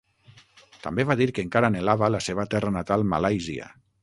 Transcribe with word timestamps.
També 0.85 1.05
va 1.11 1.17
dir 1.19 1.27
que 1.35 1.45
encara 1.49 1.71
anhelava 1.75 2.11
la 2.17 2.23
seva 2.29 2.49
terra 2.55 2.75
natal 2.79 3.09
Malàisia. 3.15 3.71